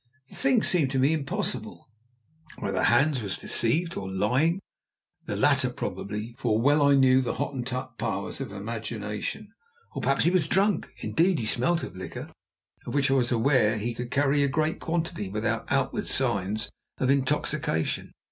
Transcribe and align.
The 0.29 0.35
thing 0.35 0.63
seemed 0.63 0.89
to 0.89 0.97
me 0.97 1.13
impossible. 1.13 1.87
Either 2.59 2.81
Hans 2.85 3.21
was 3.21 3.37
deceived 3.37 3.95
or 3.95 4.09
lying, 4.09 4.59
the 5.27 5.35
latter 5.35 5.69
probably, 5.69 6.33
for 6.39 6.59
well 6.59 6.81
I 6.81 6.95
knew 6.95 7.21
the 7.21 7.35
Hottentot 7.35 7.99
powers 7.99 8.41
of 8.41 8.51
imagination. 8.51 9.51
Or 9.93 10.01
perhaps 10.01 10.23
he 10.23 10.31
was 10.31 10.47
drunk; 10.47 10.89
indeed, 11.03 11.37
he 11.37 11.45
smelt 11.45 11.83
of 11.83 11.95
liquor, 11.95 12.31
of 12.87 12.95
which 12.95 13.11
I 13.11 13.13
was 13.13 13.31
aware 13.31 13.77
he 13.77 13.93
could 13.93 14.09
carry 14.09 14.41
a 14.41 14.47
great 14.47 14.79
quantity 14.79 15.29
without 15.29 15.71
outward 15.71 16.07
signs 16.07 16.71
of 16.97 17.11
intoxication. 17.11 18.11